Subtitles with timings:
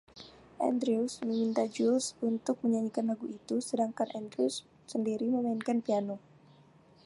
[0.67, 4.55] Andrews meminta Jules untuk menyanyikan lagu itu, sedangkan Andrews
[4.91, 6.15] sendiri memainkan piano.